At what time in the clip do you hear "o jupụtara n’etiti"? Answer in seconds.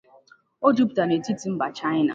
0.65-1.47